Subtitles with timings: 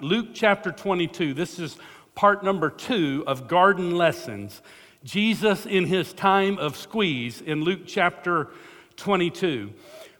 [0.00, 1.34] Luke chapter 22.
[1.34, 1.76] This is
[2.14, 4.62] part number two of garden lessons.
[5.02, 8.48] Jesus in his time of squeeze in Luke chapter
[8.96, 9.72] 22.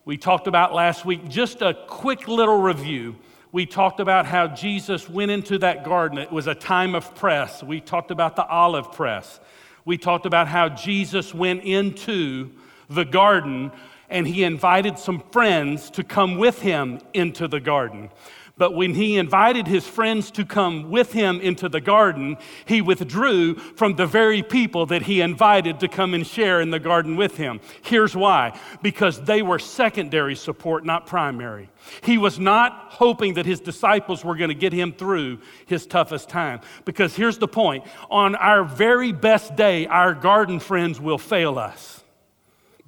[0.05, 3.17] We talked about last week, just a quick little review.
[3.53, 6.19] We talked about how Jesus went into that garden.
[6.19, 7.63] It was a time of press.
[7.63, 9.39] We talked about the olive press.
[9.85, 12.51] We talked about how Jesus went into
[12.91, 13.71] the garden
[14.11, 18.11] and he invited some friends to come with him into the garden.
[18.59, 23.55] But when he invited his friends to come with him into the garden, he withdrew
[23.55, 27.37] from the very people that he invited to come and share in the garden with
[27.37, 27.61] him.
[27.83, 31.71] Here's why because they were secondary support, not primary.
[32.03, 36.29] He was not hoping that his disciples were going to get him through his toughest
[36.29, 36.61] time.
[36.85, 42.03] Because here's the point on our very best day, our garden friends will fail us.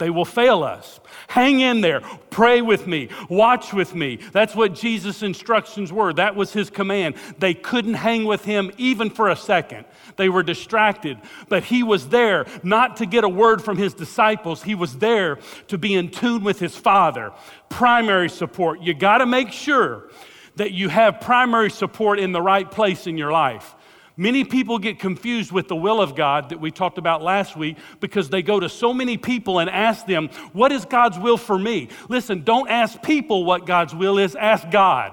[0.00, 0.98] They will fail us.
[1.28, 2.00] Hang in there.
[2.30, 3.10] Pray with me.
[3.28, 4.16] Watch with me.
[4.32, 6.14] That's what Jesus' instructions were.
[6.14, 7.16] That was his command.
[7.38, 9.84] They couldn't hang with him even for a second.
[10.16, 11.18] They were distracted.
[11.50, 15.38] But he was there not to get a word from his disciples, he was there
[15.68, 17.30] to be in tune with his Father.
[17.68, 18.80] Primary support.
[18.80, 20.08] You got to make sure
[20.56, 23.74] that you have primary support in the right place in your life.
[24.16, 27.78] Many people get confused with the will of God that we talked about last week
[28.00, 31.58] because they go to so many people and ask them, What is God's will for
[31.58, 31.88] me?
[32.08, 35.12] Listen, don't ask people what God's will is, ask God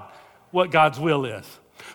[0.52, 1.46] what God's will is.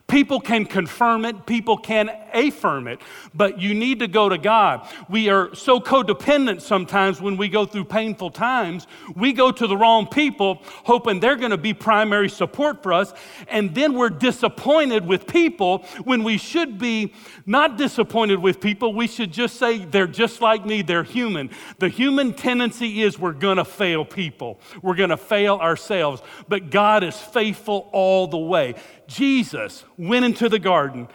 [0.06, 3.00] People can confirm it, people can affirm it,
[3.34, 4.88] but you need to go to God.
[5.08, 8.86] We are so codependent sometimes when we go through painful times.
[9.14, 13.12] We go to the wrong people, hoping they're going to be primary support for us,
[13.48, 17.12] and then we're disappointed with people when we should be
[17.46, 18.94] not disappointed with people.
[18.94, 21.50] We should just say, they're just like me, they're human.
[21.78, 26.70] The human tendency is we're going to fail people, we're going to fail ourselves, but
[26.70, 28.74] God is faithful all the way.
[29.06, 31.08] Jesus went into the garden,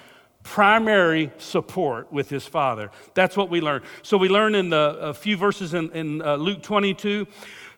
[0.47, 2.89] primary support with his father.
[3.13, 3.83] That's what we learn.
[4.01, 7.27] So we learn in the a few verses in, in uh, Luke 22,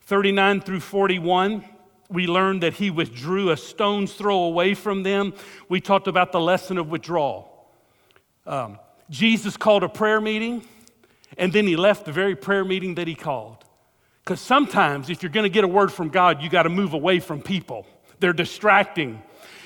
[0.04, 1.66] 39 through 41
[2.12, 5.34] we learned that he withdrew a stone's throw away from them.
[5.70, 7.70] We talked about the lesson of withdrawal.
[8.48, 8.80] Um,
[9.12, 10.66] Jesus called a prayer meeting,
[11.38, 13.64] and then he left the very prayer meeting that he called.
[14.24, 16.94] Because sometimes, if you're going to get a word from God, you got to move
[16.94, 17.86] away from people.
[18.20, 19.22] They're distracting.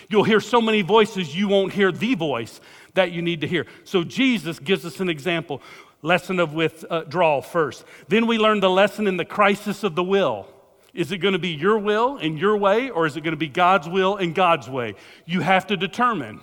[0.10, 2.60] You'll hear so many voices, you won't hear the voice
[2.94, 3.66] that you need to hear.
[3.84, 5.62] So Jesus gives us an example
[6.02, 7.86] lesson of withdrawal first.
[8.08, 10.48] Then we learn the lesson in the crisis of the will.
[10.94, 13.38] Is it going to be your will and your way, or is it going to
[13.38, 14.96] be God's will and God's way?
[15.26, 16.42] You have to determine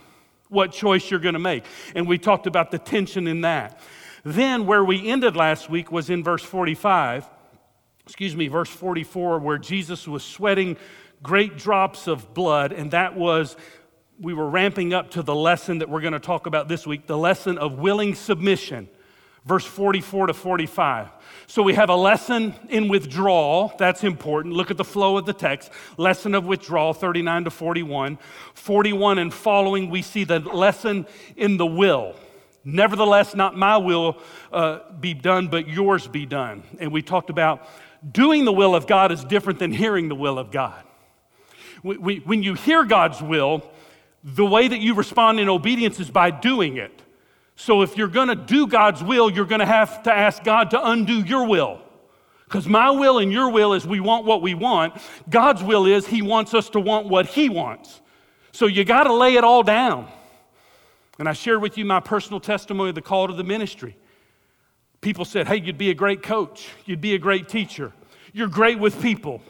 [0.49, 1.65] what choice you're going to make.
[1.95, 3.79] And we talked about the tension in that.
[4.25, 7.29] Then, where we ended last week was in verse 45,
[8.05, 10.77] excuse me, verse 44, where Jesus was sweating
[11.23, 13.57] great drops of blood, and that was,
[14.21, 17.07] we were ramping up to the lesson that we're going to talk about this week
[17.07, 18.89] the lesson of willing submission,
[19.47, 21.09] verse 44 to 45.
[21.47, 24.55] So we have a lesson in withdrawal, that's important.
[24.55, 25.71] Look at the flow of the text.
[25.97, 28.19] Lesson of withdrawal, 39 to 41.
[28.55, 31.07] 41 and following, we see the lesson
[31.37, 32.15] in the will.
[32.63, 34.19] Nevertheless, not my will
[34.53, 36.63] uh, be done, but yours be done.
[36.79, 37.67] And we talked about
[38.13, 40.85] doing the will of God is different than hearing the will of God
[41.83, 43.63] we, when you hear God's will,
[44.23, 47.03] the way that you respond in obedience is by doing it.
[47.57, 50.71] So if you're going to do God's will, you're going to have to ask God
[50.71, 51.81] to undo your will.
[52.45, 54.95] Because my will and your will is we want what we want.
[55.29, 58.01] God's will is He wants us to want what He wants.
[58.53, 60.09] So you got to lay it all down.
[61.19, 63.97] And I shared with you my personal testimony of the call to the ministry.
[65.01, 67.93] People said, hey, you'd be a great coach, you'd be a great teacher,
[68.33, 69.43] you're great with people.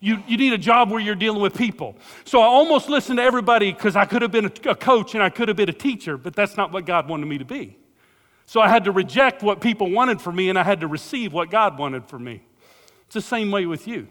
[0.00, 1.96] You, you need a job where you're dealing with people.
[2.24, 5.22] So I almost listened to everybody because I could have been a, a coach and
[5.22, 7.76] I could have been a teacher, but that's not what God wanted me to be.
[8.46, 11.32] So I had to reject what people wanted for me and I had to receive
[11.32, 12.42] what God wanted for me.
[13.06, 14.08] It's the same way with you.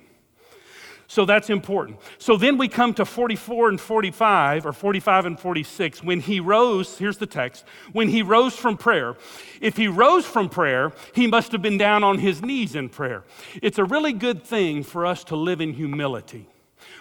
[1.10, 2.00] So that's important.
[2.18, 6.04] So then we come to 44 and 45, or 45 and 46.
[6.04, 9.16] When he rose, here's the text when he rose from prayer.
[9.62, 13.24] If he rose from prayer, he must have been down on his knees in prayer.
[13.62, 16.46] It's a really good thing for us to live in humility.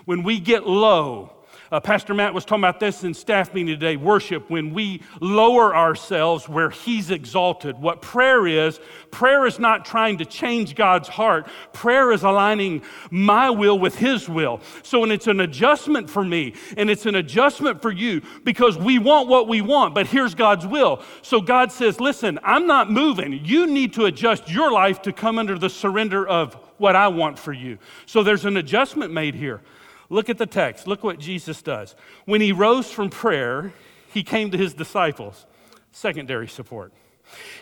[0.04, 1.35] When we get low,
[1.70, 5.74] uh, Pastor Matt was talking about this in staff meeting today worship, when we lower
[5.74, 7.78] ourselves where He's exalted.
[7.78, 8.80] What prayer is,
[9.10, 14.28] prayer is not trying to change God's heart, prayer is aligning my will with His
[14.28, 14.60] will.
[14.82, 18.98] So, and it's an adjustment for me, and it's an adjustment for you because we
[18.98, 21.02] want what we want, but here's God's will.
[21.22, 23.44] So, God says, Listen, I'm not moving.
[23.44, 27.38] You need to adjust your life to come under the surrender of what I want
[27.38, 27.78] for you.
[28.06, 29.62] So, there's an adjustment made here.
[30.08, 30.86] Look at the text.
[30.86, 31.94] Look what Jesus does.
[32.24, 33.72] When he rose from prayer,
[34.12, 35.46] he came to his disciples.
[35.92, 36.92] Secondary support.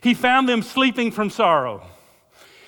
[0.02, 1.82] He found them sleeping from sorrow.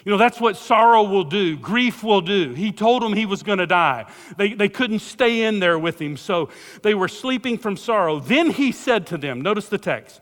[0.04, 2.52] You know, that's what sorrow will do, grief will do.
[2.52, 4.06] He told them he was going to die.
[4.36, 6.50] They, they couldn't stay in there with him, so
[6.82, 8.20] they were sleeping from sorrow.
[8.20, 10.20] Then he said to them, notice the text,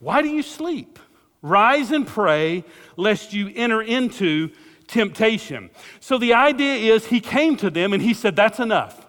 [0.00, 0.98] Why do you sleep?
[1.40, 2.64] Rise and pray,
[2.98, 4.50] lest you enter into
[4.86, 5.70] temptation.
[6.00, 9.06] So the idea is he came to them and he said, That's enough.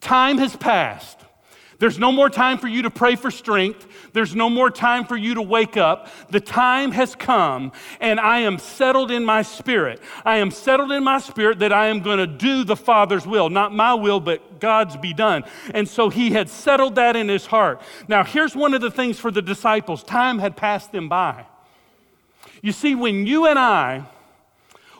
[0.00, 1.18] Time has passed.
[1.78, 3.86] There's no more time for you to pray for strength.
[4.12, 6.08] There's no more time for you to wake up.
[6.30, 10.00] The time has come, and I am settled in my spirit.
[10.24, 13.50] I am settled in my spirit that I am going to do the Father's will.
[13.50, 15.44] Not my will, but God's be done.
[15.74, 17.82] And so he had settled that in his heart.
[18.08, 21.44] Now, here's one of the things for the disciples time had passed them by.
[22.62, 24.04] You see, when you and I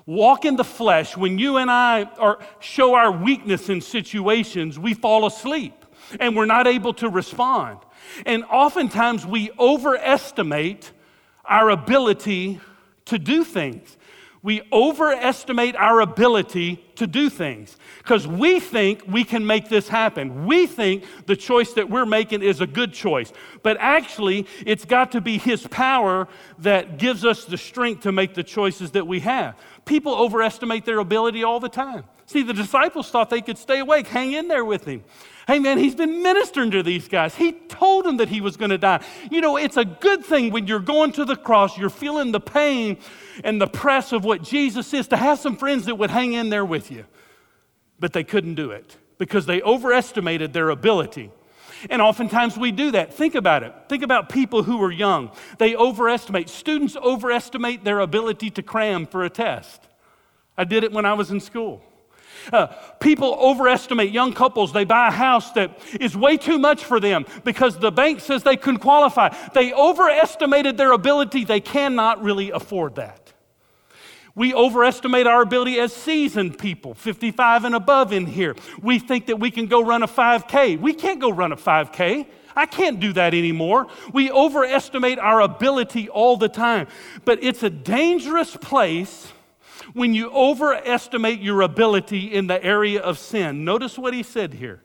[0.07, 4.95] walk in the flesh, when you and I are, show our weakness in situations, we
[4.95, 5.85] fall asleep
[6.21, 7.79] and we're not able to respond.
[8.27, 10.93] And oftentimes we overestimate
[11.45, 12.61] our ability
[13.07, 13.97] to do things.
[14.45, 20.45] We overestimate our ability to do things because we think we can make this happen.
[20.45, 23.33] We think the choice that we're making is a good choice.
[23.63, 28.35] But actually, it's got to be His power that gives us the strength to make
[28.35, 29.59] the choices that we have.
[29.87, 32.05] People overestimate their ability all the time.
[32.27, 35.05] See, the disciples thought they could stay awake, hang in there with Him.
[35.47, 37.35] Hey, man, he's been ministering to these guys.
[37.35, 39.05] He told them that he was going to die.
[39.31, 42.41] You know, it's a good thing when you're going to the cross, you're feeling the
[42.41, 42.97] pain
[43.43, 46.49] and the press of what Jesus is, to have some friends that would hang in
[46.49, 47.05] there with you.
[48.01, 51.31] But they couldn't do it because they overestimated their ability.
[51.91, 53.13] And oftentimes we do that.
[53.13, 53.75] Think about it.
[53.91, 55.31] Think about people who are young.
[55.59, 59.83] They overestimate, students overestimate their ability to cram for a test.
[60.57, 61.83] I did it when I was in school.
[62.53, 62.69] Uh,
[63.01, 64.73] people overestimate young couples.
[64.73, 68.43] They buy a house that is way too much for them because the bank says
[68.43, 69.35] they couldn't qualify.
[69.55, 71.45] They overestimated their ability.
[71.45, 73.25] They cannot really afford that.
[74.37, 78.57] We overestimate our ability as seasoned people, 55 and above in here.
[78.83, 80.81] We think that we can go run a 5K.
[80.81, 82.27] We can't go run a 5K.
[82.57, 83.87] I can't do that anymore.
[84.13, 86.89] We overestimate our ability all the time.
[87.25, 89.33] But it's a dangerous place
[89.95, 93.65] when you overestimate your ability in the area of sin.
[93.65, 94.83] Notice what he said here.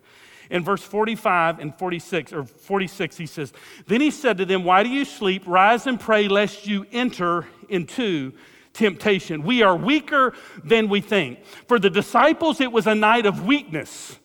[0.50, 3.54] In verse 45 and 46, or 46, he says,
[3.86, 5.44] Then he said to them, Why do you sleep?
[5.46, 8.34] Rise and pray, lest you enter into
[8.74, 9.44] temptation.
[9.44, 10.34] We are weaker
[10.64, 11.44] than we think.
[11.68, 14.18] For the disciples, it was a night of weakness.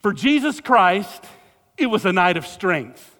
[0.00, 1.24] For Jesus Christ,
[1.76, 3.18] it was a night of strength.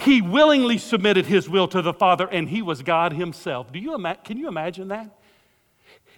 [0.00, 3.72] He willingly submitted his will to the Father, and he was God himself.
[3.72, 5.18] Do you ima- can you imagine that?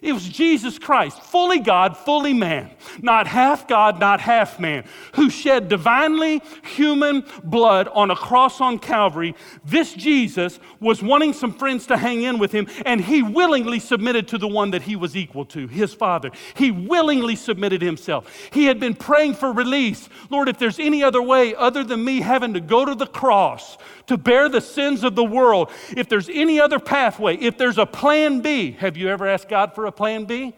[0.03, 2.71] It was Jesus Christ, fully God, fully man,
[3.01, 4.85] not half God, not half man,
[5.15, 9.35] who shed divinely human blood on a cross on Calvary.
[9.65, 14.29] This Jesus was wanting some friends to hang in with him, and he willingly submitted
[14.29, 16.31] to the one that he was equal to, his Father.
[16.55, 18.31] He willingly submitted himself.
[18.53, 20.11] He had been praying for release.
[20.29, 23.79] Lord, if there's any other way other than me having to go to the cross
[24.07, 27.87] to bear the sins of the world, if there's any other pathway, if there's a
[27.87, 30.55] plan B, have you ever asked God for a plan B?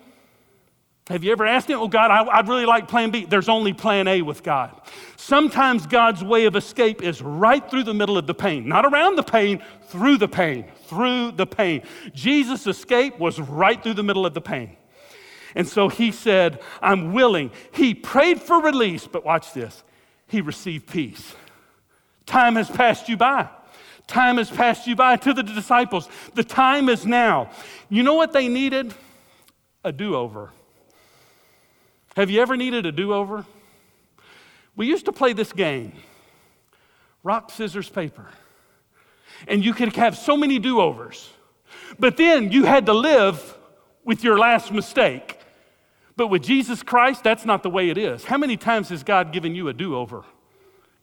[1.08, 3.24] Have you ever asked him, oh God, I, would really like plan B?
[3.24, 4.78] There's only plan A with God.
[5.16, 9.16] Sometimes God's way of escape is right through the middle of the pain, not around
[9.16, 11.82] the pain, through the pain, through the pain.
[12.12, 14.76] Jesus' escape was right through the middle of the pain.
[15.54, 17.52] And so he said, I'm willing.
[17.72, 19.82] He prayed for release, but watch this.
[20.26, 21.34] He received peace.
[22.28, 23.48] Time has passed you by.
[24.06, 26.08] Time has passed you by to the disciples.
[26.34, 27.50] The time is now.
[27.88, 28.92] You know what they needed?
[29.82, 30.50] A do over.
[32.16, 33.46] Have you ever needed a do over?
[34.76, 35.92] We used to play this game
[37.24, 38.26] rock, scissors, paper.
[39.46, 41.30] And you could have so many do overs.
[41.98, 43.56] But then you had to live
[44.04, 45.38] with your last mistake.
[46.16, 48.24] But with Jesus Christ, that's not the way it is.
[48.24, 50.24] How many times has God given you a do over?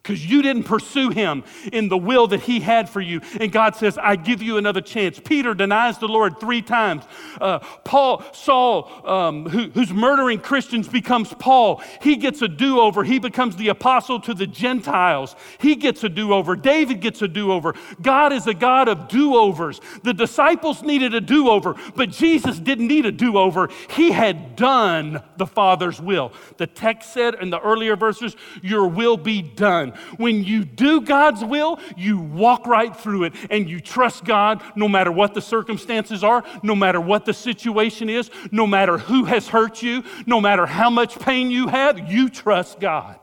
[0.05, 1.43] Because you didn't pursue him
[1.73, 3.21] in the will that he had for you.
[3.41, 5.19] And God says, I give you another chance.
[5.19, 7.03] Peter denies the Lord three times.
[7.41, 11.81] Uh, Paul, Saul, um, who, who's murdering Christians, becomes Paul.
[12.03, 13.03] He gets a do over.
[13.03, 15.35] He becomes the apostle to the Gentiles.
[15.59, 16.55] He gets a do over.
[16.55, 17.73] David gets a do over.
[17.99, 19.81] God is a God of do overs.
[20.03, 23.71] The disciples needed a do over, but Jesus didn't need a do over.
[23.89, 26.31] He had done the Father's will.
[26.57, 29.93] The text said in the earlier verses, Your will be done.
[30.17, 34.87] When you do God's will, you walk right through it and you trust God no
[34.87, 39.47] matter what the circumstances are, no matter what the situation is, no matter who has
[39.47, 43.19] hurt you, no matter how much pain you have, you trust God.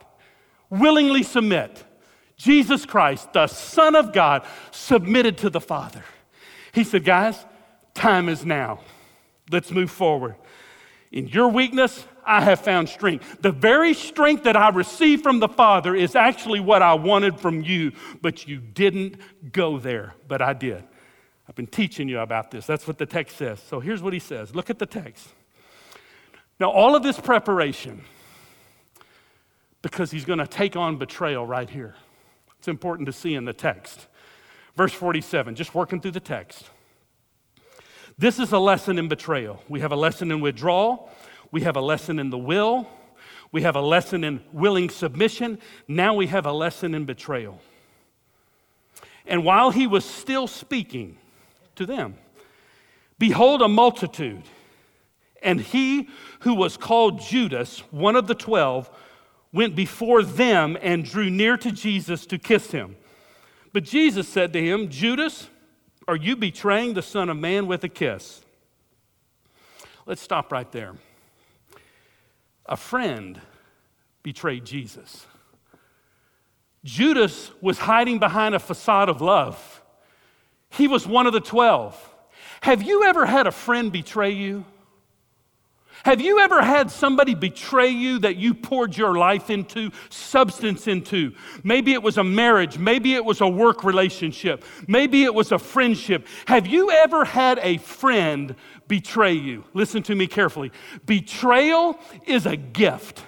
[0.71, 1.85] Willingly submit.
[2.37, 6.05] Jesus Christ, the Son of God, submitted to the Father.
[6.73, 7.45] He said, Guys,
[7.95, 8.81] time is now.
[9.51, 10.35] Let's move forward.
[11.13, 13.43] In your weakness, I have found strength.
[13.43, 17.63] The very strength that I received from the Father is actually what I wanted from
[17.63, 19.17] you, but you didn't
[19.53, 20.85] go there, but I did.
[21.49, 22.67] I've been teaching you about this.
[22.67, 23.61] That's what the text says.
[23.61, 25.29] So here's what he says look at the text.
[26.61, 28.05] Now, all of this preparation,
[29.83, 31.97] because he's going to take on betrayal right here.
[32.59, 34.07] It's important to see in the text.
[34.77, 36.71] Verse 47, just working through the text.
[38.17, 39.63] This is a lesson in betrayal.
[39.69, 41.11] We have a lesson in withdrawal,
[41.53, 42.89] we have a lesson in the will,
[43.53, 45.59] we have a lesson in willing submission.
[45.87, 47.61] Now we have a lesson in betrayal.
[49.27, 51.19] And while he was still speaking
[51.77, 52.17] to them,
[53.19, 54.43] behold, a multitude,
[55.43, 56.09] and he
[56.41, 58.91] who was called Judas, one of the twelve,
[59.53, 62.97] went before them and drew near to Jesus to kiss him.
[63.73, 65.49] But Jesus said to him, Judas,
[66.09, 68.43] are you betraying the Son of Man with a kiss?
[70.07, 70.95] Let's stop right there.
[72.67, 73.41] A friend
[74.23, 75.27] betrayed Jesus.
[76.85, 79.83] Judas was hiding behind a facade of love.
[80.71, 82.15] He was one of the 12.
[82.63, 84.65] Have you ever had a friend betray you?
[86.05, 91.33] Have you ever had somebody betray you that you poured your life into, substance into?
[91.63, 95.59] Maybe it was a marriage, maybe it was a work relationship, maybe it was a
[95.59, 96.27] friendship.
[96.47, 98.57] Have you ever had a friend
[98.89, 99.65] betray you?
[99.75, 100.73] Listen to me carefully.
[101.07, 103.23] Betrayal is a gift.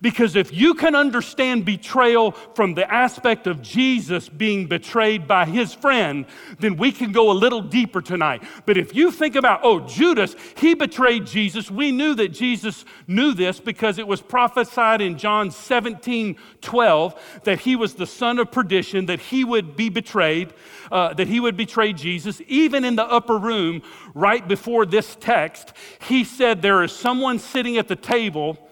[0.00, 5.74] Because if you can understand betrayal from the aspect of Jesus being betrayed by his
[5.74, 6.26] friend,
[6.60, 8.44] then we can go a little deeper tonight.
[8.64, 13.34] But if you think about, oh, Judas, he betrayed Jesus, we knew that Jesus knew
[13.34, 18.52] this because it was prophesied in John 17 12 that he was the son of
[18.52, 20.52] perdition, that he would be betrayed,
[20.92, 22.40] uh, that he would betray Jesus.
[22.46, 23.82] Even in the upper room,
[24.14, 28.67] right before this text, he said, There is someone sitting at the table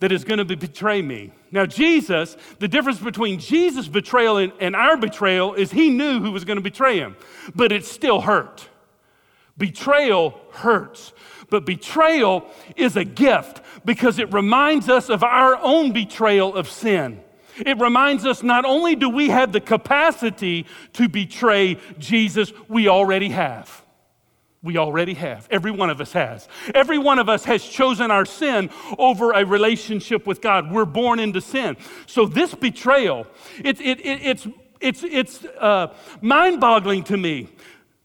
[0.00, 1.32] that is going to betray me.
[1.50, 6.30] Now, Jesus, the difference between Jesus' betrayal and, and our betrayal is he knew who
[6.30, 7.16] was going to betray him,
[7.54, 8.68] but it still hurt.
[9.56, 11.12] Betrayal hurts,
[11.50, 17.20] but betrayal is a gift because it reminds us of our own betrayal of sin.
[17.56, 23.30] It reminds us not only do we have the capacity to betray Jesus, we already
[23.30, 23.84] have.
[24.62, 25.46] We already have.
[25.50, 26.48] Every one of us has.
[26.74, 30.72] Every one of us has chosen our sin over a relationship with God.
[30.72, 31.76] We're born into sin.
[32.06, 33.26] So this betrayal,
[33.64, 34.48] it, it, it, it's,
[34.80, 37.48] it's, it's uh, mind boggling to me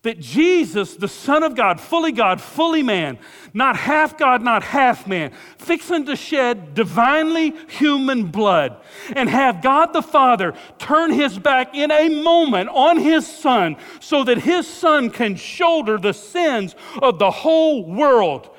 [0.04, 3.18] that Jesus, the Son of God, fully God, fully man,
[3.54, 8.82] not half God, not half man, fixing to shed divinely human blood
[9.16, 14.26] and have God the Father turn his back in a moment on his Son so
[14.26, 18.50] that his Son can shoulder the sins of the whole world.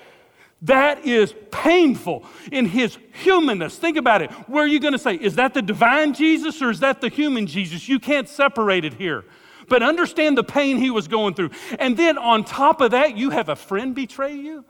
[0.63, 3.77] That is painful in his humanness.
[3.77, 4.31] Think about it.
[4.49, 7.11] Where are you going to say, is that the divine Jesus or is that the
[7.11, 7.87] human Jesus?
[7.87, 9.27] You can't separate it here
[9.69, 11.51] but understand the pain he was going through.
[11.79, 14.65] And then on top of that, you have a friend betray you.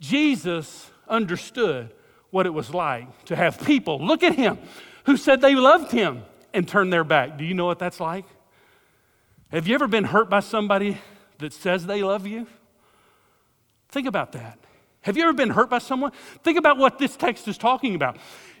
[0.00, 1.92] Jesus understood
[2.30, 4.58] what it was like to have people look at him
[5.04, 6.22] who said they loved him
[6.54, 7.36] and turn their back.
[7.36, 8.24] Do you know what that's like?
[9.50, 10.98] Have you ever been hurt by somebody
[11.38, 12.46] that says they love you?
[13.88, 14.58] Think about that.
[15.02, 16.12] Have you ever been hurt by someone?
[16.44, 18.18] Think about what this text is talking about.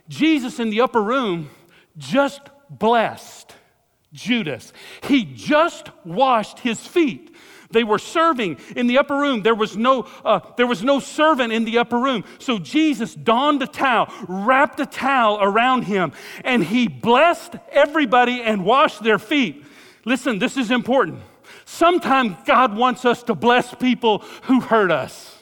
[0.08, 1.50] Jesus in the upper room
[1.98, 3.54] just blessed
[4.12, 4.72] Judas.
[5.04, 7.34] He just washed his feet.
[7.70, 9.42] They were serving in the upper room.
[9.42, 12.24] There was no, uh, there was no servant in the upper room.
[12.40, 16.12] So Jesus donned a towel, wrapped a towel around him,
[16.44, 19.64] and he blessed everybody and washed their feet.
[20.04, 21.20] Listen, this is important.
[21.64, 25.36] Sometimes God wants us to bless people who hurt us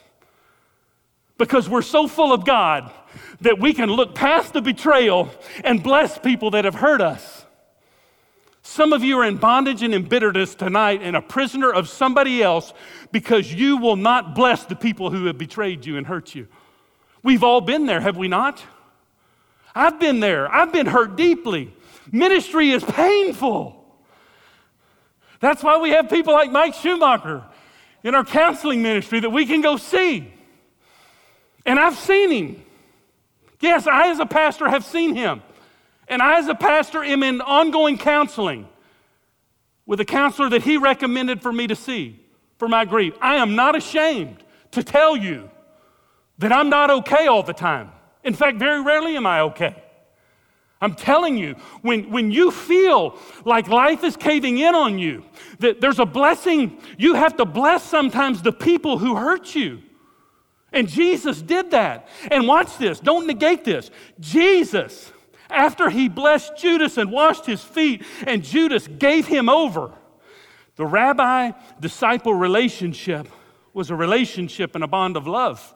[1.39, 2.93] because we're so full of God
[3.41, 5.31] that we can look past the betrayal
[5.65, 7.38] and bless people that have hurt us.
[8.71, 12.43] Some of you are in bondage and in bitterness tonight and a prisoner of somebody
[12.43, 12.75] else
[13.11, 16.47] because you will not bless the people who have betrayed you and hurt you.
[17.23, 18.63] We've all been there, have we not?
[19.75, 20.53] I've been there.
[20.55, 21.73] I've been hurt deeply.
[22.13, 23.83] Ministry is painful.
[25.41, 27.45] That's why we have people like Mike Schumacher
[28.05, 30.31] in our counseling ministry that we can go see.
[31.65, 32.65] And I've seen him.
[33.61, 35.43] Yes, I, as a pastor, have seen him.
[36.09, 38.69] And I, as a pastor, am in ongoing counseling
[39.87, 42.21] with a counselor that he recommended for me to see
[42.59, 43.15] for my grief.
[43.21, 45.51] I am not ashamed to tell you
[46.39, 47.91] that I'm not okay all the time.
[48.25, 49.83] In fact, very rarely am I okay.
[50.81, 55.25] I'm telling you, when, when you feel like life is caving in on you,
[55.59, 59.83] that there's a blessing, you have to bless sometimes the people who hurt you.
[60.73, 62.09] And Jesus did that.
[62.31, 63.91] And watch this, don't negate this.
[64.21, 65.13] Jesus,
[65.51, 69.93] after he blessed Judas and washed his feet, and Judas gave him over,
[70.77, 73.29] the rabbi disciple relationship
[73.75, 75.75] was a relationship and a bond of love.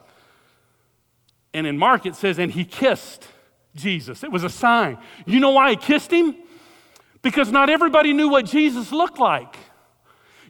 [1.53, 3.27] And in Mark it says, and he kissed
[3.75, 4.23] Jesus.
[4.23, 4.97] It was a sign.
[5.25, 6.35] You know why he kissed him?
[7.21, 9.55] Because not everybody knew what Jesus looked like.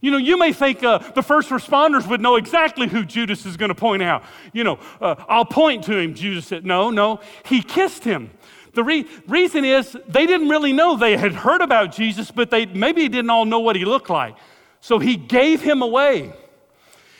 [0.01, 3.55] You know, you may think uh, the first responders would know exactly who Judas is
[3.55, 4.23] going to point out.
[4.51, 6.13] You know, uh, I'll point to him.
[6.13, 7.21] Judas said, No, no.
[7.45, 8.31] He kissed him.
[8.73, 10.97] The re- reason is they didn't really know.
[10.97, 14.35] They had heard about Jesus, but they maybe didn't all know what he looked like.
[14.81, 16.33] So he gave him away.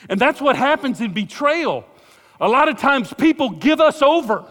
[0.09, 1.85] And that's what happens in betrayal.
[2.41, 4.45] A lot of times people give us over.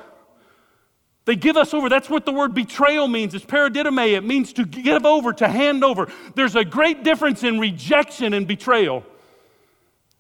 [1.25, 1.89] They give us over.
[1.89, 3.35] That's what the word betrayal means.
[3.35, 4.15] It's paradidomi.
[4.15, 6.11] It means to give over, to hand over.
[6.35, 9.05] There's a great difference in rejection and betrayal.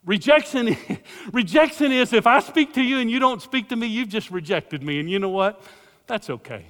[0.05, 0.77] Rejection,
[1.33, 4.31] rejection is if I speak to you and you don't speak to me, you've just
[4.31, 5.01] rejected me.
[5.01, 5.62] And you know what?
[6.07, 6.67] That's okay.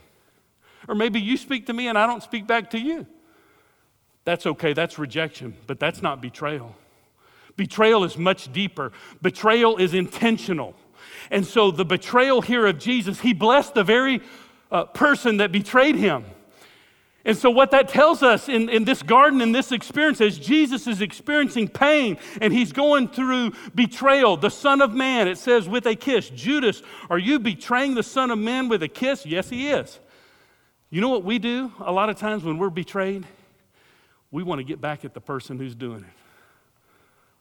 [0.88, 3.06] Or maybe you speak to me and I don't speak back to you.
[4.24, 4.72] That's okay.
[4.72, 6.74] That's rejection, but that's not betrayal.
[7.56, 8.92] Betrayal is much deeper.
[9.20, 10.74] Betrayal is intentional.
[11.30, 14.20] And so the betrayal here of Jesus, he blessed the very
[14.70, 16.24] uh, person that betrayed him.
[17.24, 20.88] And so, what that tells us in, in this garden, in this experience, is Jesus
[20.88, 24.36] is experiencing pain and he's going through betrayal.
[24.36, 26.30] The Son of Man, it says, with a kiss.
[26.30, 29.24] Judas, are you betraying the Son of Man with a kiss?
[29.24, 30.00] Yes, he is.
[30.92, 33.24] You know what we do a lot of times when we're betrayed?
[34.30, 36.10] We want to get back at the person who's doing it.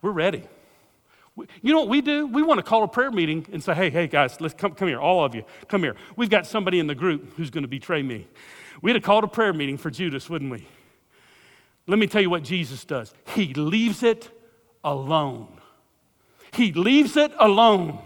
[0.02, 0.44] We're ready.
[1.36, 2.28] You know what we do?
[2.28, 4.88] We want to call a prayer meeting and say, hey, hey, guys, let's come, come
[4.88, 5.98] here, all of you, come here.
[6.16, 8.26] We've got somebody in the group who's going to betray me.
[8.82, 10.66] We'd have called a prayer meeting for Judas, wouldn't we?
[11.88, 13.14] Let me tell you what Jesus does.
[13.36, 14.30] He leaves it
[14.82, 15.50] alone.
[16.54, 18.00] He leaves it alone.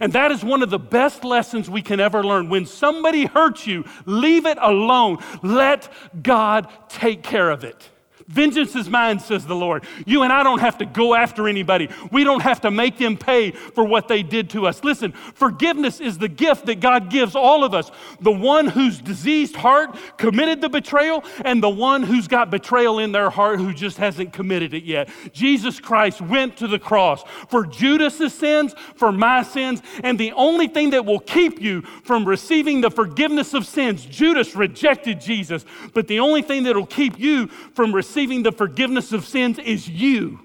[0.00, 2.48] And that is one of the best lessons we can ever learn.
[2.48, 5.18] When somebody hurts you, leave it alone.
[5.42, 7.90] Let God take care of it.
[8.28, 9.84] Vengeance is mine, says the Lord.
[10.04, 11.88] You and I don't have to go after anybody.
[12.10, 14.82] We don't have to make them pay for what they did to us.
[14.82, 17.92] Listen, forgiveness is the gift that God gives all of us.
[18.20, 23.12] The one whose diseased heart committed the betrayal, and the one who's got betrayal in
[23.12, 25.08] their heart who just hasn't committed it yet.
[25.32, 30.66] Jesus Christ went to the cross for Judas's sins, for my sins, and the only
[30.66, 36.08] thing that will keep you from receiving the forgiveness of sins, Judas rejected Jesus, but
[36.08, 39.86] the only thing that will keep you from receiving receiving the forgiveness of sins is
[39.86, 40.40] you.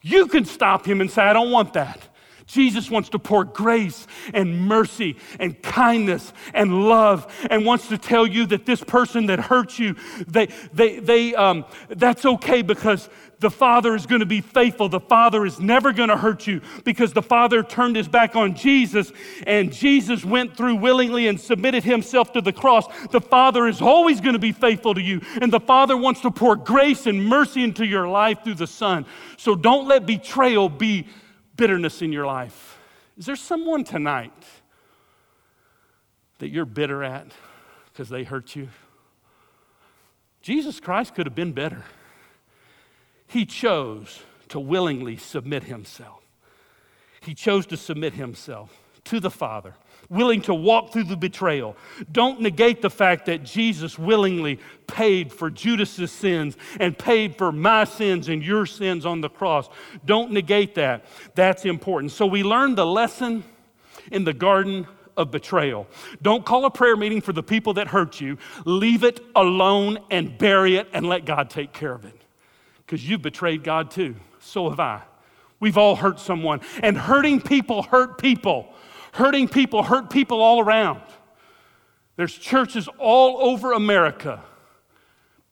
[0.00, 2.08] You can stop him and say, I don't want that.
[2.52, 8.26] Jesus wants to pour grace and mercy and kindness and love and wants to tell
[8.26, 9.96] you that this person that hurts you,
[10.28, 14.90] they, they, they, um, that's okay because the Father is going to be faithful.
[14.90, 18.54] The Father is never going to hurt you because the Father turned his back on
[18.54, 19.12] Jesus
[19.46, 22.86] and Jesus went through willingly and submitted himself to the cross.
[23.08, 26.30] The Father is always going to be faithful to you, and the Father wants to
[26.30, 29.06] pour grace and mercy into your life through the Son.
[29.38, 31.08] So don't let betrayal be
[31.56, 32.78] bitterness in your life.
[33.16, 34.32] Is there someone tonight
[36.38, 37.26] that you're bitter at
[37.92, 38.68] because they hurt you?
[40.40, 41.84] Jesus Christ could have been better.
[43.28, 46.20] He chose to willingly submit himself.
[47.20, 49.74] He chose to submit himself to the Father,
[50.12, 51.76] willing to walk through the betrayal.
[52.12, 57.84] Don't negate the fact that Jesus willingly paid for Judas's sins and paid for my
[57.84, 59.68] sins and your sins on the cross.
[60.04, 61.06] Don't negate that.
[61.34, 62.12] That's important.
[62.12, 63.42] So we learned the lesson
[64.10, 65.86] in the garden of betrayal.
[66.20, 68.38] Don't call a prayer meeting for the people that hurt you.
[68.64, 72.16] Leave it alone and bury it and let God take care of it
[72.84, 74.14] because you've betrayed God too.
[74.40, 75.02] So have I.
[75.60, 76.60] We've all hurt someone.
[76.82, 78.74] And hurting people hurt people.
[79.12, 81.00] Hurting people hurt people all around.
[82.16, 84.42] There's churches all over America.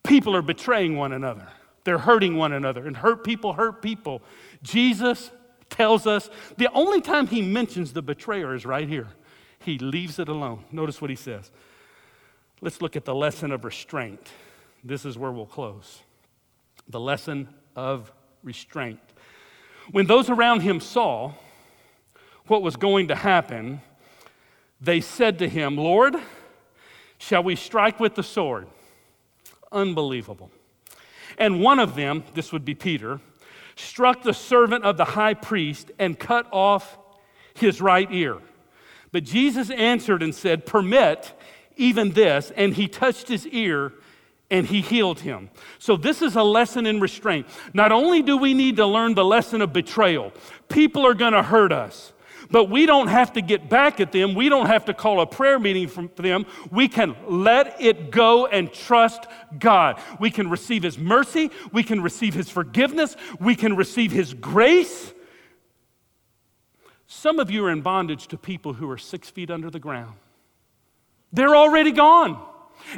[0.03, 1.47] People are betraying one another.
[1.85, 2.87] They're hurting one another.
[2.87, 4.23] And hurt people hurt people.
[4.63, 5.31] Jesus
[5.69, 9.09] tells us the only time he mentions the betrayer is right here.
[9.61, 10.65] He leaves it alone.
[10.73, 11.51] Notice what he says.
[12.61, 14.29] Let's look at the lesson of restraint.
[14.83, 16.01] This is where we'll close
[16.91, 19.01] the lesson of restraint.
[19.93, 21.33] When those around him saw
[22.51, 23.81] what was going to happen,
[24.81, 26.17] they said to him, Lord,
[27.21, 28.67] Shall we strike with the sword?
[29.71, 30.51] Unbelievable.
[31.37, 33.21] And one of them, this would be Peter,
[33.77, 36.99] struck the servant of the high priest and cut off
[37.53, 38.39] his right ear.
[39.13, 41.35] But Jesus answered and said, Permit
[41.77, 42.53] even this.
[42.57, 43.93] And he touched his ear
[44.51, 45.51] and he healed him.
[45.79, 47.47] So, this is a lesson in restraint.
[47.75, 50.33] Not only do we need to learn the lesson of betrayal,
[50.71, 52.15] people are going to hurt us.
[52.51, 54.35] But we don't have to get back at them.
[54.35, 56.47] We don't have to call a prayer meeting for them.
[56.71, 59.27] We can let it go and trust
[59.59, 60.01] God.
[60.19, 61.51] We can receive His mercy.
[61.73, 63.17] We can receive His forgiveness.
[63.39, 65.13] We can receive His grace.
[67.07, 70.15] Some of you are in bondage to people who are six feet under the ground.
[71.33, 72.41] They're already gone.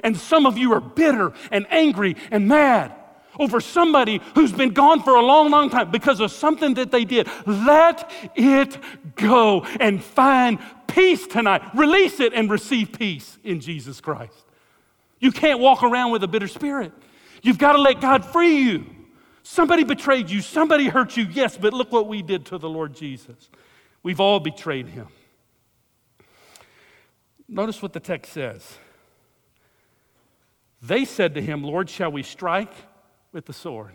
[0.03, 2.95] And some of you are bitter and angry and mad
[3.39, 7.05] over somebody who's been gone for a long, long time because of something that they
[7.05, 7.29] did.
[7.47, 8.77] Let it
[9.17, 11.63] go and find peace tonight.
[11.75, 14.45] Release it and receive peace in Jesus Christ.
[15.19, 16.93] You can't walk around with a bitter spirit.
[17.43, 18.87] You've got to let God free you.
[19.43, 22.95] Somebody betrayed you, somebody hurt you, yes, but look what we did to the Lord
[22.95, 23.51] Jesus.
[24.03, 25.09] We've all betrayed him.
[27.49, 28.79] Notice what the text says.
[30.81, 32.73] They said to him, Lord, shall we strike?
[33.33, 33.93] With the sword.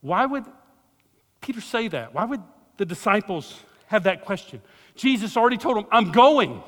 [0.00, 0.44] Why would
[1.40, 2.14] Peter say that?
[2.14, 2.42] Why would
[2.76, 4.62] the disciples have that question?
[4.94, 6.62] Jesus already told them, I'm going.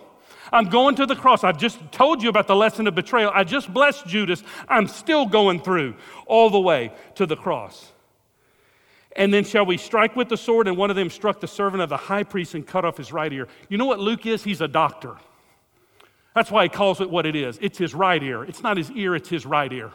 [0.52, 1.44] I'm going to the cross.
[1.44, 3.30] I've just told you about the lesson of betrayal.
[3.34, 4.42] I just blessed Judas.
[4.68, 5.94] I'm still going through
[6.26, 7.92] all the way to the cross.
[9.14, 10.68] And then shall we strike with the sword?
[10.68, 13.12] And one of them struck the servant of the high priest and cut off his
[13.12, 13.46] right ear.
[13.68, 14.42] You know what Luke is?
[14.42, 15.16] He's a doctor.
[16.34, 17.58] That's why he calls it what it is.
[17.60, 18.42] It's his right ear.
[18.44, 19.90] It's not his ear, it's his right ear.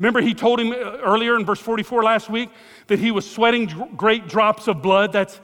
[0.00, 2.48] Remember, he told him uh, earlier in verse 44 last week
[2.86, 5.12] that he was sweating great drops of blood.
[5.12, 5.38] That's,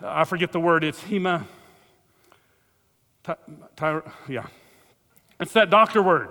[0.00, 1.44] I forget the word, it's hema.
[3.24, 3.36] Ty,
[3.74, 4.46] ty, yeah.
[5.40, 6.28] It's that doctor word.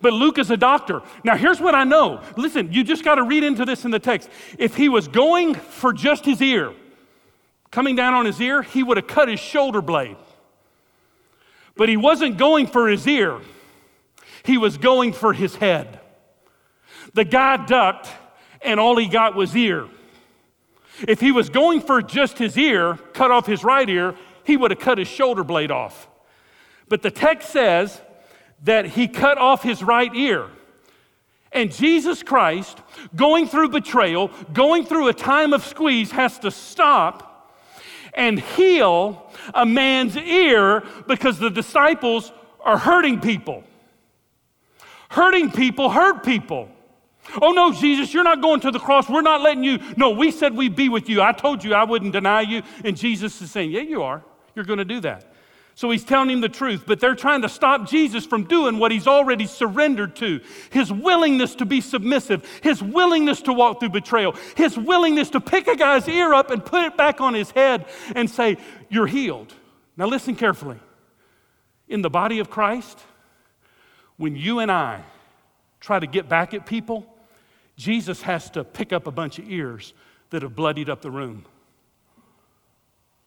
[0.00, 1.02] But Luke is a doctor.
[1.24, 2.22] Now, here's what I know.
[2.36, 4.28] Listen, you just got to read into this in the text.
[4.56, 6.72] If he was going for just his ear,
[7.72, 10.16] coming down on his ear, he would have cut his shoulder blade.
[11.76, 13.40] But he wasn't going for his ear,
[14.44, 15.97] he was going for his head.
[17.14, 18.08] The guy ducked,
[18.62, 19.88] and all he got was ear.
[21.06, 24.70] If he was going for just his ear, cut off his right ear, he would
[24.70, 26.08] have cut his shoulder blade off.
[26.88, 28.00] But the text says
[28.64, 30.48] that he cut off his right ear.
[31.52, 32.78] And Jesus Christ,
[33.14, 37.28] going through betrayal, going through a time of squeeze, has to stop
[38.14, 43.64] and heal a man's ear because the disciples are hurting people.
[45.10, 46.68] Hurting people hurt people.
[47.40, 49.08] Oh, no, Jesus, you're not going to the cross.
[49.08, 49.78] We're not letting you.
[49.96, 51.22] No, we said we'd be with you.
[51.22, 52.62] I told you I wouldn't deny you.
[52.84, 54.24] And Jesus is saying, Yeah, you are.
[54.54, 55.32] You're going to do that.
[55.78, 58.90] So he's telling him the truth, but they're trying to stop Jesus from doing what
[58.90, 64.34] he's already surrendered to his willingness to be submissive, his willingness to walk through betrayal,
[64.56, 67.86] his willingness to pick a guy's ear up and put it back on his head
[68.16, 68.56] and say,
[68.88, 69.54] You're healed.
[69.96, 70.80] Now, listen carefully.
[71.86, 72.98] In the body of Christ,
[74.16, 75.04] when you and I
[75.78, 77.06] try to get back at people,
[77.78, 79.94] Jesus has to pick up a bunch of ears
[80.30, 81.46] that have bloodied up the room.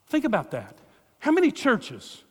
[0.08, 0.78] Think about that.
[1.20, 2.22] How many churches,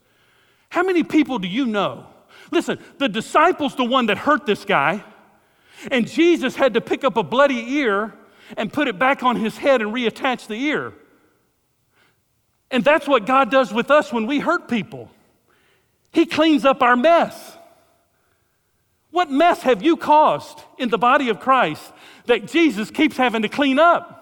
[0.68, 2.06] how many people do you know?
[2.50, 5.02] Listen, the disciples, the one that hurt this guy,
[5.90, 8.12] and Jesus had to pick up a bloody ear
[8.56, 10.92] and put it back on his head and reattach the ear.
[12.70, 15.10] And that's what God does with us when we hurt people.
[16.12, 17.56] He cleans up our mess.
[19.10, 21.82] What mess have you caused in the body of Christ
[22.26, 24.20] that Jesus keeps having to clean up?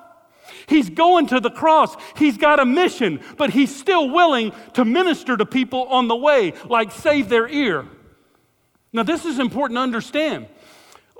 [0.66, 1.94] He's going to the cross.
[2.16, 6.54] He's got a mission, but he's still willing to minister to people on the way,
[6.66, 7.86] like save their ear.
[8.92, 10.46] Now, this is important to understand.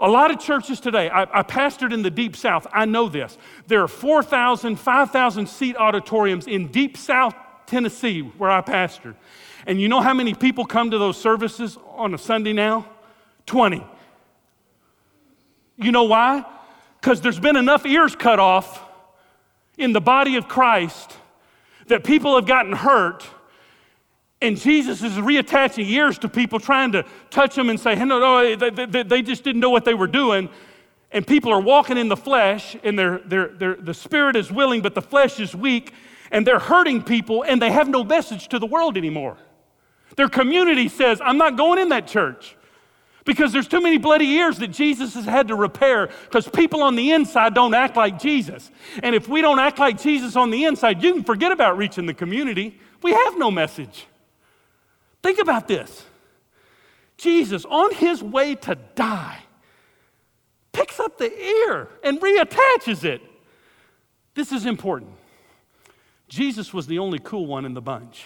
[0.00, 3.37] A lot of churches today, I, I pastored in the Deep South, I know this.
[3.66, 7.35] There are 4,000, 5,000 seat auditoriums in Deep South
[7.66, 9.16] Tennessee where I pastored.
[9.66, 12.87] And you know how many people come to those services on a Sunday now?
[13.49, 13.85] 20.
[15.79, 16.45] You know why?
[17.01, 18.85] Because there's been enough ears cut off
[19.77, 21.17] in the body of Christ
[21.87, 23.27] that people have gotten hurt.
[24.41, 28.21] And Jesus is reattaching ears to people, trying to touch them and say, hey, no,
[28.21, 30.49] no, they, they, they just didn't know what they were doing.
[31.11, 34.83] And people are walking in the flesh, and they're, they're, they're, the spirit is willing,
[34.83, 35.93] but the flesh is weak,
[36.31, 39.39] and they're hurting people, and they have no message to the world anymore.
[40.17, 42.57] Their community says, I'm not going in that church
[43.29, 46.97] because there's too many bloody ears that Jesus has had to repair because people on
[46.97, 48.71] the inside don't act like Jesus.
[49.03, 52.07] And if we don't act like Jesus on the inside, you can forget about reaching
[52.07, 52.81] the community.
[53.03, 54.07] We have no message.
[55.23, 56.07] Think about this.
[57.19, 59.41] Jesus, on his way to die,
[60.73, 63.21] picks up the ear and reattaches it.
[64.35, 65.12] This is important.
[66.31, 68.25] Jesus was the only cool one in the bunch.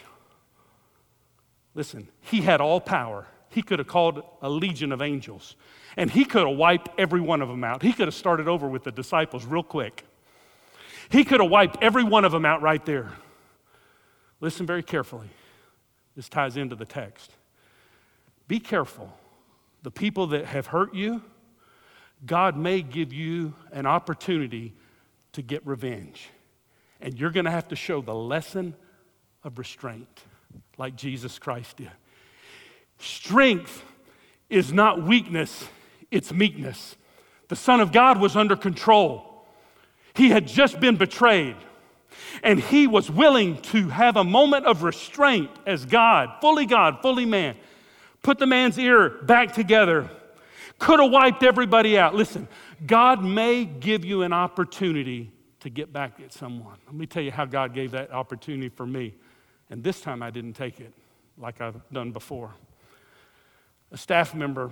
[1.74, 3.26] Listen, he had all power.
[3.52, 5.56] He could have called a legion of angels,
[5.96, 7.82] and he could have wiped every one of them out.
[7.82, 10.04] He could have started over with the disciples real quick.
[11.10, 13.12] He could have wiped every one of them out right there.
[14.40, 15.28] Listen very carefully.
[16.16, 17.32] This ties into the text.
[18.48, 19.12] Be careful.
[19.82, 21.22] The people that have hurt you,
[22.24, 24.72] God may give you an opportunity
[25.32, 26.30] to get revenge.
[27.00, 28.74] And you're going to have to show the lesson
[29.44, 30.22] of restraint,
[30.78, 31.90] like Jesus Christ did.
[33.02, 33.84] Strength
[34.48, 35.66] is not weakness,
[36.12, 36.94] it's meekness.
[37.48, 39.44] The Son of God was under control.
[40.14, 41.56] He had just been betrayed,
[42.44, 47.26] and he was willing to have a moment of restraint as God, fully God, fully
[47.26, 47.56] man.
[48.22, 50.08] Put the man's ear back together.
[50.78, 52.14] Could have wiped everybody out.
[52.14, 52.46] Listen,
[52.86, 56.76] God may give you an opportunity to get back at someone.
[56.86, 59.14] Let me tell you how God gave that opportunity for me.
[59.70, 60.92] And this time I didn't take it
[61.36, 62.52] like I've done before.
[63.92, 64.70] A staff member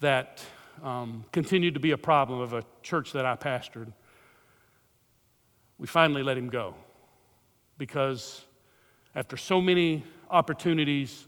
[0.00, 0.42] that
[0.82, 3.92] um, continued to be a problem of a church that I pastored,
[5.78, 6.74] we finally let him go
[7.76, 8.46] because
[9.14, 11.26] after so many opportunities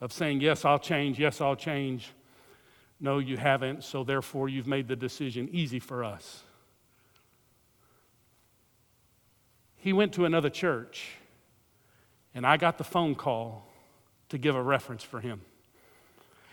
[0.00, 2.12] of saying, Yes, I'll change, yes, I'll change,
[3.00, 6.42] no, you haven't, so therefore you've made the decision easy for us.
[9.76, 11.10] He went to another church,
[12.36, 13.66] and I got the phone call
[14.28, 15.40] to give a reference for him.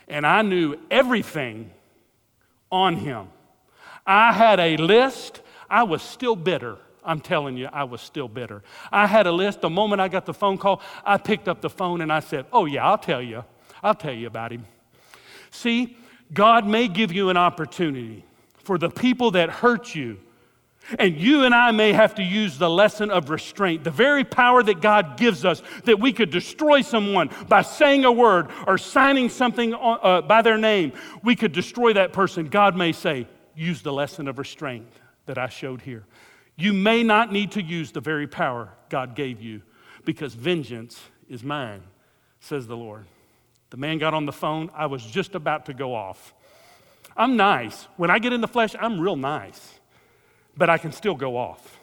[0.08, 1.72] And I knew everything
[2.72, 3.28] on him.
[4.08, 6.78] I had a list, I was still bitter.
[7.04, 8.64] I'm telling you, I was still bitter.
[8.90, 9.60] I had a list.
[9.60, 12.46] The moment I got the phone call, I picked up the phone and I said,
[12.54, 13.44] Oh, yeah, I'll tell you.
[13.84, 14.66] I'll tell you about him.
[15.52, 15.98] See,
[16.34, 18.24] God may give you an opportunity
[18.56, 20.18] for the people that hurt you.
[21.00, 24.62] And you and I may have to use the lesson of restraint, the very power
[24.62, 29.30] that God gives us that we could destroy someone by saying a word or signing
[29.30, 30.92] something uh, by their name.
[31.24, 32.48] We could destroy that person.
[32.48, 34.88] God may say, use the lesson of restraint
[35.26, 36.06] that I showed here.
[36.56, 39.62] You may not need to use the very power God gave you
[40.06, 41.82] because vengeance is mine,
[42.40, 43.06] says the Lord.
[43.70, 44.70] The man got on the phone.
[44.76, 46.34] I was just about to go off.
[47.16, 47.88] I'm nice.
[47.98, 49.73] When I get in the flesh, I'm real nice.
[50.56, 51.80] But I can still go off.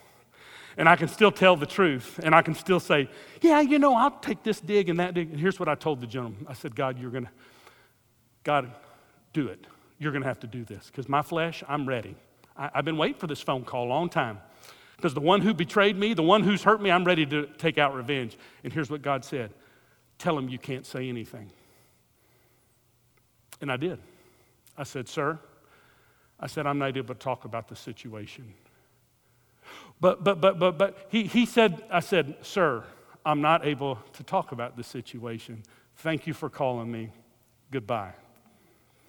[0.77, 2.21] And I can still tell the truth.
[2.23, 3.09] And I can still say,
[3.41, 5.31] yeah, you know, I'll take this dig and that dig.
[5.31, 7.31] And here's what I told the gentleman I said, God, you're going to,
[8.45, 8.71] God,
[9.33, 9.67] do it.
[9.99, 10.87] You're going to have to do this.
[10.87, 12.15] Because my flesh, I'm ready.
[12.57, 14.39] I, I've been waiting for this phone call a long time.
[14.97, 17.79] Because the one who betrayed me, the one who's hurt me, I'm ready to take
[17.79, 18.37] out revenge.
[18.65, 19.53] And here's what God said
[20.19, 21.51] Tell him you can't say anything.
[23.63, 23.99] And I did.
[24.77, 25.39] I said, Sir,
[26.41, 28.55] I said, I'm not able to talk about the situation.
[30.01, 32.83] But, but, but, but, but, he, he said, I said, Sir,
[33.25, 35.63] I'm not able to talk about the situation.
[35.97, 37.11] Thank you for calling me.
[37.71, 38.15] Goodbye.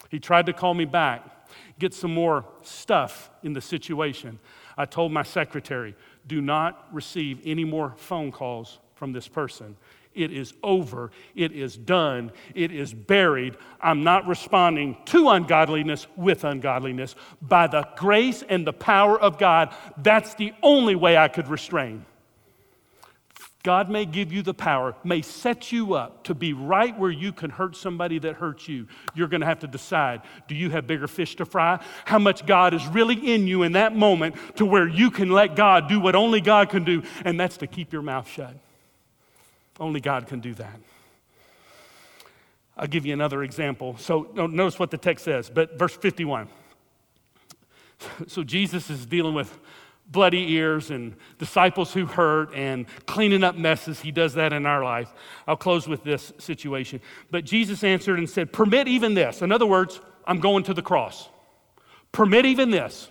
[0.10, 4.40] He tried to call me back, get some more stuff in the situation.
[4.78, 5.96] I told my secretary,
[6.28, 9.78] do not receive any more phone calls from this person.
[10.14, 11.12] It is over.
[11.36, 12.32] It is done.
[12.54, 13.56] It is buried.
[13.80, 17.16] I'm not responding to ungodliness with ungodliness.
[17.42, 22.06] By the grace and the power of God, that's the only way I could restrain.
[23.64, 27.32] God may give you the power, may set you up to be right where you
[27.32, 28.88] can hurt somebody that hurts you.
[29.14, 31.80] You're going to have to decide do you have bigger fish to fry?
[32.06, 35.56] How much God is really in you in that moment to where you can let
[35.56, 38.56] God do what only God can do, and that's to keep your mouth shut.
[39.80, 40.80] Only God can do that.
[42.78, 43.98] I'll give you another example.
[43.98, 46.48] So notice what the text says, but verse 51.
[48.28, 49.60] So Jesus is dealing with
[50.08, 54.00] bloody ears and disciples who hurt and cleaning up messes.
[54.00, 55.14] He does that in our life.
[55.48, 57.02] I'll close with this situation.
[57.30, 59.42] But Jesus answered and said, Permit even this.
[59.42, 61.30] In other words, I'm going to the cross.
[62.12, 63.10] Permit even this.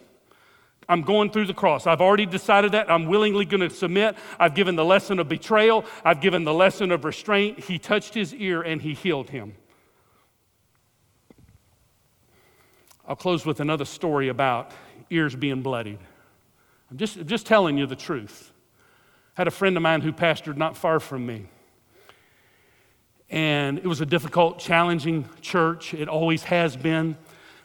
[0.90, 1.86] I'm going through the cross.
[1.86, 2.90] I've already decided that.
[2.90, 4.16] I'm willingly going to submit.
[4.40, 5.84] I've given the lesson of betrayal.
[6.04, 7.60] I've given the lesson of restraint.
[7.60, 9.54] He touched his ear and he healed him.
[13.06, 14.72] I'll close with another story about
[15.10, 16.00] ears being bloodied.
[16.90, 18.50] I'm just, just telling you the truth.
[19.36, 21.46] I had a friend of mine who pastored not far from me.
[23.30, 25.94] And it was a difficult, challenging church.
[25.94, 27.16] It always has been.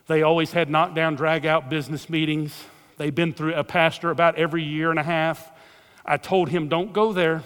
[0.06, 2.66] They always had knockdown, drag out business meetings.
[2.98, 5.52] They've been through a pastor about every year and a half.
[6.06, 7.44] I told him, don't go there.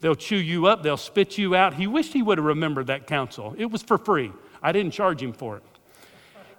[0.00, 1.74] They'll chew you up, they'll spit you out.
[1.74, 3.54] He wished he would have remembered that counsel.
[3.56, 5.62] It was for free, I didn't charge him for it.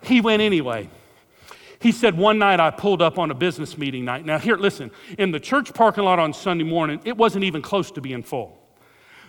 [0.02, 0.90] He went anyway.
[1.82, 4.26] He said, One night I pulled up on a business meeting night.
[4.26, 7.92] Now, here, listen, in the church parking lot on Sunday morning, it wasn't even close
[7.92, 8.58] to being full.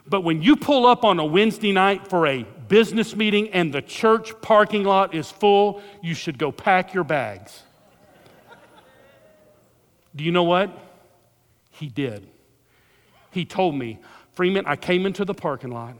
[0.06, 3.82] But when you pull up on a Wednesday night for a business meeting and the
[3.82, 7.64] church parking lot is full, you should go pack your bags.
[10.14, 10.76] Do you know what?
[11.70, 12.26] He did.
[13.30, 13.98] He told me,
[14.32, 15.96] Freeman, I came into the parking lot.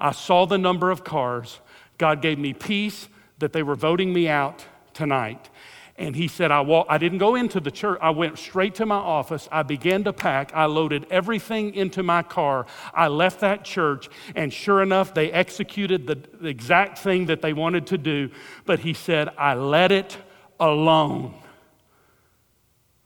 [0.00, 1.60] I saw the number of cars.
[1.98, 5.48] God gave me peace that they were voting me out tonight.
[5.96, 7.98] And he said, I, walk, I didn't go into the church.
[8.00, 9.48] I went straight to my office.
[9.52, 10.50] I began to pack.
[10.54, 12.66] I loaded everything into my car.
[12.94, 14.08] I left that church.
[14.34, 18.30] And sure enough, they executed the, the exact thing that they wanted to do.
[18.64, 20.16] But he said, I let it
[20.58, 21.34] alone.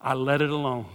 [0.06, 0.86] I let it alone.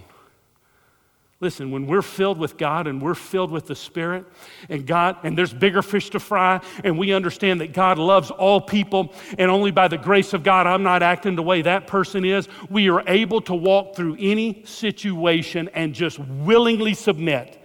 [1.41, 4.26] Listen, when we're filled with God and we're filled with the Spirit,
[4.69, 8.62] and God, and there's bigger fish to fry, and we understand that God loves all
[8.62, 12.24] people, and only by the grace of God, I'm not acting the way that person
[12.24, 17.61] is, we are able to walk through any situation and just willingly submit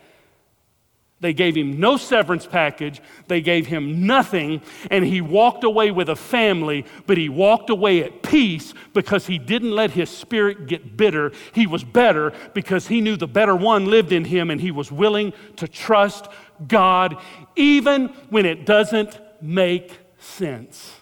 [1.20, 3.00] they gave him no severance package.
[3.26, 4.60] They gave him nothing.
[4.90, 9.38] And he walked away with a family, but he walked away at peace because he
[9.38, 11.32] didn't let his spirit get bitter.
[11.54, 14.92] He was better because he knew the better one lived in him and he was
[14.92, 16.28] willing to trust
[16.68, 17.16] God
[17.54, 20.92] even when it doesn't make sense.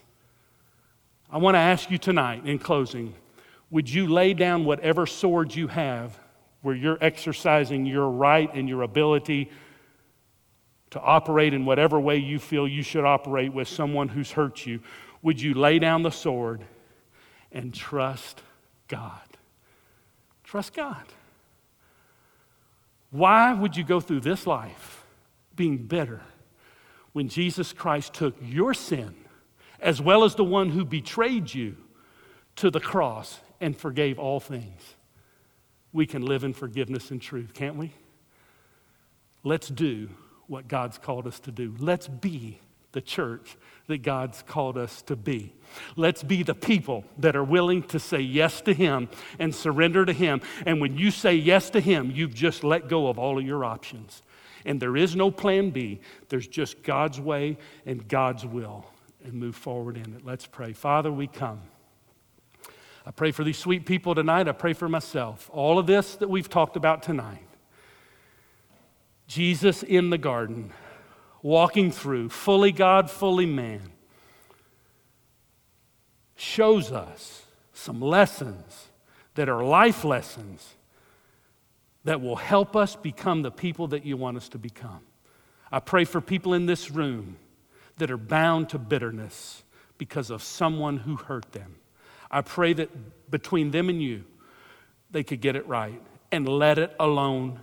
[1.29, 3.15] I want to ask you tonight in closing
[3.71, 6.17] would you lay down whatever sword you have
[6.63, 9.51] where you're exercising your right and your ability?
[10.95, 14.79] To operate in whatever way you feel you should operate with someone who's hurt you,
[15.23, 16.65] would you lay down the sword
[17.51, 18.41] and trust
[18.87, 19.21] God?
[20.45, 21.03] Trust God.
[23.11, 25.05] Why would you go through this life
[25.57, 26.21] being bitter
[27.13, 29.17] when Jesus Christ took your sin,
[29.81, 31.77] as well as the one who betrayed you,
[32.55, 34.95] to the cross and forgave all things?
[35.93, 37.93] We can live in forgiveness and truth, can't we?
[39.43, 40.11] Let's do
[40.47, 41.75] what God's called us to do.
[41.79, 42.59] Let's be
[42.93, 43.57] the church
[43.89, 45.53] that God's called us to be.
[45.97, 50.13] Let's be the people that are willing to say yes to Him and surrender to
[50.13, 50.41] Him.
[50.65, 53.65] And when you say yes to Him, you've just let go of all of your
[53.65, 54.23] options.
[54.65, 58.87] And there is no plan B, there's just God's way and God's will,
[59.23, 60.25] and move forward in it.
[60.25, 60.73] Let's pray.
[60.73, 61.61] Father, we come.
[63.07, 64.49] I pray for these sweet people tonight.
[64.49, 65.51] I pray for myself.
[65.53, 67.47] All of this that we've talked about tonight.
[69.27, 70.73] Jesus in the garden,
[71.43, 73.93] walking through, fully God, fully man,
[76.37, 78.89] shows us some lessons
[79.35, 80.75] that are life lessons
[82.05, 85.01] that will help us become the people that you want us to become.
[85.73, 87.37] I pray for people in this room
[87.97, 89.63] that are bound to bitterness
[89.99, 91.77] because of someone who hurt them.
[92.31, 94.25] I pray that between them and you,
[95.11, 97.61] they could get it right and let it alone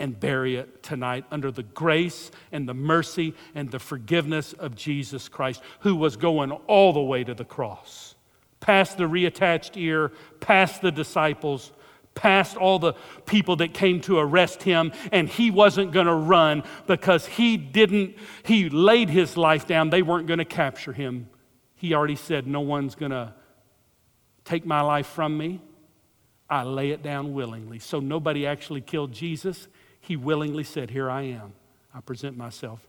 [0.00, 5.28] and bury it tonight under the grace and the mercy and the forgiveness of Jesus
[5.28, 8.16] Christ, who was going all the way to the cross,
[8.58, 10.10] past the reattached ear,
[10.40, 11.70] past the disciples,
[12.14, 12.94] past all the
[13.26, 18.16] people that came to arrest him, and he wasn't going to run because he didn't,
[18.42, 19.90] he laid his life down.
[19.90, 21.28] They weren't going to capture him.
[21.76, 23.34] He already said, No one's going to
[24.44, 25.60] take my life from me.
[26.48, 27.78] I lay it down willingly.
[27.78, 29.68] So nobody actually killed Jesus.
[30.00, 31.52] He willingly said, Here I am.
[31.94, 32.80] I present myself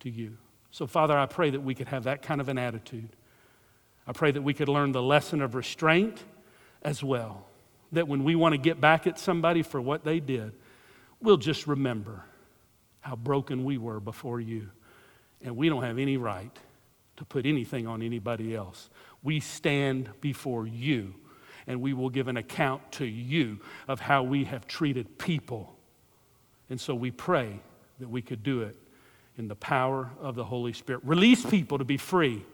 [0.00, 0.36] to you.
[0.70, 3.10] So, Father, I pray that we could have that kind of an attitude.
[4.06, 6.22] I pray that we could learn the lesson of restraint
[6.82, 7.46] as well.
[7.92, 10.52] That when we want to get back at somebody for what they did,
[11.20, 12.24] we'll just remember
[13.00, 14.68] how broken we were before you.
[15.42, 16.56] And we don't have any right
[17.16, 18.90] to put anything on anybody else.
[19.22, 21.14] We stand before you,
[21.66, 25.73] and we will give an account to you of how we have treated people
[26.70, 27.60] and so we pray
[28.00, 28.76] that we could do it
[29.36, 31.02] in the power of the Holy Spirit.
[31.04, 32.44] Release people to be free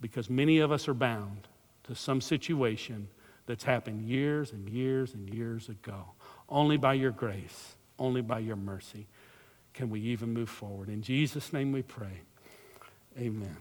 [0.00, 1.48] because many of us are bound
[1.84, 3.08] to some situation
[3.46, 6.04] that's happened years and years and years ago.
[6.48, 9.06] Only by your grace, only by your mercy
[9.72, 10.88] can we even move forward.
[10.88, 12.20] In Jesus' name we pray.
[13.18, 13.56] Amen.